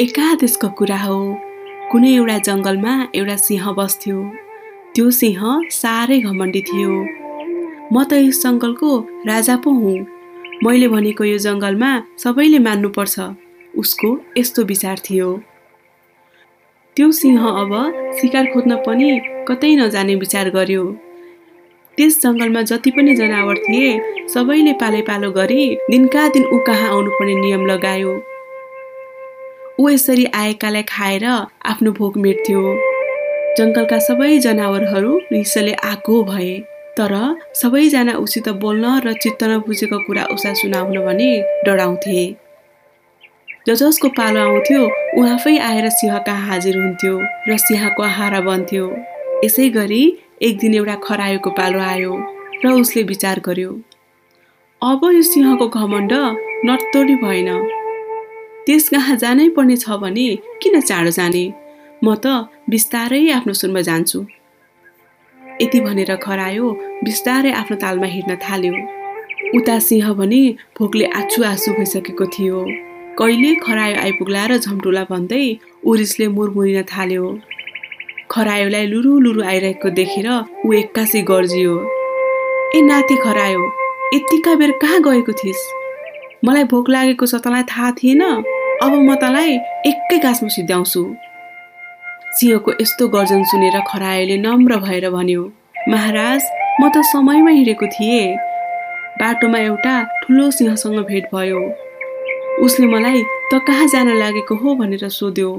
[0.00, 1.18] एकादेशको कुरा हो।
[1.90, 4.16] कुनै एउटा जङ्गलमा एउटा सिंह बस्थ्यो।
[4.94, 5.40] त्यो सिंह
[5.72, 6.90] साह्रै घमण्डी थियो।
[7.92, 8.90] म त यस जङ्गलको
[9.30, 9.94] राजा पो हुँ।
[10.64, 11.90] मैले भनेको यो जङ्गलमा
[12.24, 13.16] सबैले मान्नुपर्छ।
[13.78, 15.30] उसको यस्तो विचार थियो।
[16.96, 17.72] त्यो सिंह अब
[18.20, 19.08] सिकार खोज्न पनि
[19.48, 20.84] कतै नजाने विचार गर्यो।
[21.96, 23.90] त्यस जङ्गलमा जति पनि जनावर थिए
[24.28, 28.35] सबैले पालै पालो गरी दिनका दिन ऊ कहाँ आउनुपर्ने नियम लगायो।
[29.80, 32.60] ऊ यसरी आएकालाई खाएर आफ्नो भोक मेट्थ्यो।
[33.58, 36.54] जङ्गलका सबै जनावरहरू रिसले आगो भए।
[36.98, 37.12] तर
[37.60, 41.28] सबैजना उसित बोल्न र चित्त नबुझेको कुरा उसलाई सुनाउन भने
[41.66, 42.24] डराउँथे।
[43.68, 44.82] ज जसको पालो आउँथ्यो
[45.18, 47.14] ऊ आफै आएर सिंह कहाँ हाजिर हुन्थ्यो
[47.48, 48.84] र सिंहको आहारा बन्थ्यो।
[49.44, 50.02] यसै गरी
[50.42, 52.12] एक दिन एउटा खरायोको पालो आयो
[52.64, 53.80] र उसले विचार गर्यो
[54.82, 56.12] अब यो सिंहको घमण्ड
[56.64, 57.50] नर्तोडी भएन।
[58.66, 60.26] त्यस कहाँ जानै पर्ने छ भने
[60.62, 61.44] किन चाँडो जाने?
[62.04, 64.18] म त बिस्तारै आफ्नो सुनमा जान्छु।
[65.62, 66.66] यति भनेर खरायो
[67.06, 68.72] बिस्तारै आफ्नो तालमा हिँड्न थाल्यो।
[69.56, 70.40] उता सिंह भने
[70.78, 72.58] भोकले आछु आँसु भइसकेको थियो।
[73.18, 75.44] कहिले खरायो आइपुग्ला र झम्टुला भन्दै
[75.86, 77.24] उरिसले मुरमुरिन थाल्यो।
[78.30, 80.28] खरायोलाई लुरु लुरु आइरहेको देखेर
[80.66, 81.74] ऊ एक्कासी गर्जियो।
[82.74, 83.62] ए नाथे खरायो
[84.14, 85.62] यतिका बेर कहाँ गएको थिइस्?
[86.44, 88.22] मलाई भोक लागेको छ तँलाई थाहा थिएन?
[88.82, 89.52] अब म तँलाई
[89.88, 91.02] एकै गाँसमा सिद्ध्याउँछु
[92.36, 95.42] सिंहको यस्तो गर्जन सुनेर खरायोले नम्र भएर भन्यो
[95.88, 96.42] महाराज
[96.80, 98.36] म त समयमा हिँडेको थिएँ।
[99.20, 101.60] बाटोमा एउटा ठुलो सिंहसँग भेट भयो।
[102.64, 105.50] उसले मलाई त कहाँ जान लागेको हो भनेर सोध्यो।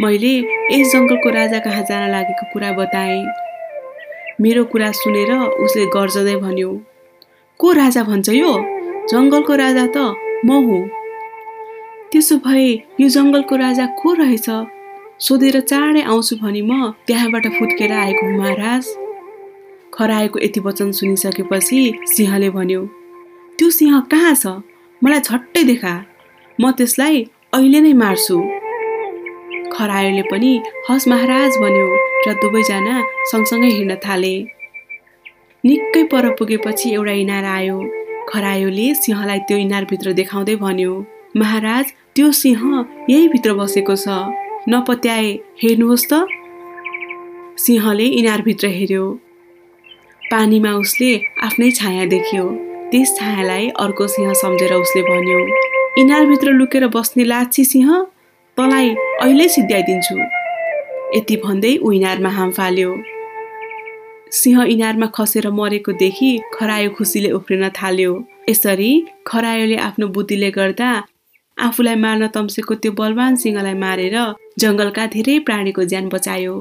[0.00, 0.34] मैले
[0.72, 3.24] यस जङ्गलको राजा कहाँ जान लागेको कुरा बताएँ।
[4.40, 5.32] मेरो कुरा सुनेर
[5.64, 6.70] उसले गर्जदै भन्यो
[7.60, 8.52] को राजा भन्छ यो?
[9.12, 10.14] जङ्गलको राजा त
[10.46, 10.97] म हुँ।
[12.12, 12.68] त्यसो भए
[13.00, 14.46] यो जङ्गलको राजा को रहेछ?
[15.20, 18.84] सोधेर चाँडै आउँछु भनी म त्यहाँबाट फुत्केर आएको हुँ महाराज।
[19.94, 22.80] खराएको यति वचन सुनिसकेपछि सिंहले भन्यो
[23.58, 24.46] त्यो सिंह कहाँ छ?
[25.02, 25.94] मलाई झट्टै देखा।
[26.58, 27.16] म त्यसलाई
[27.54, 28.36] अहिले नै मार्छु।
[29.74, 30.52] खरायोले पनि
[30.88, 31.86] हस महाराज भन्यो
[32.24, 32.94] र दुवैजना
[33.30, 34.34] सँगसँगै हिँड्न थाले।
[35.64, 37.78] निकै पर पुगेपछि एउटा इनार आयो।
[38.28, 40.92] खरायोले सिंहलाई त्यो इनारभित्र देखाउँदै भन्यो
[41.38, 42.62] महाराज त्यो सिंह
[43.10, 44.08] यही भित्र बसेको छ।
[44.68, 45.32] नपत्याए
[45.62, 46.26] हेर्नुहोस् त।
[47.58, 49.04] सिंहले इनारभित्र हेऱ्यो।
[50.22, 51.10] पानीमा उसले
[51.42, 52.44] आफ्नै छाया देख्यो।
[52.90, 55.38] त्यस छायालाई अर्को सिंह सम्झेर उसले भन्यो
[55.98, 57.88] इनारभित्र लुकेर बस्ने लाछी सिंह
[58.56, 58.88] तँलाई
[59.22, 60.16] अहिले सिद्ध्याइदिन्छु।
[61.16, 62.90] यति भन्दै ऊ इनारमा हाम फाल्यो।
[64.32, 68.12] सिंह इनारमा खसेर मरेको देखि खरायो खुसीले उफ्रिन थाल्यो।
[68.48, 68.90] यसरी
[69.26, 70.90] खरायोले आफ्नो बुद्धिले गर्दा
[71.66, 74.16] आफूलाई मार्न तम्सेको त्यो बलवान सिंहलाई मारेर
[74.62, 76.54] जङ्गलका धेरै प्राणीको ज्यान बचायो।